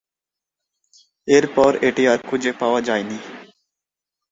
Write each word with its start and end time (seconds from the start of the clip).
এরপর 1.27 1.71
এটি 1.87 2.03
আর 2.07 2.19
খুঁজে 2.27 2.51
পাওয়া 2.61 2.79
যায়নি। 2.81 3.17